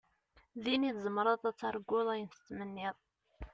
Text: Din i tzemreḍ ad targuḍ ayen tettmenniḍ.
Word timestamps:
Din 0.63 0.87
i 0.89 0.91
tzemreḍ 0.95 1.41
ad 1.49 1.55
targuḍ 1.59 2.07
ayen 2.13 2.29
tettmenniḍ. 2.33 2.97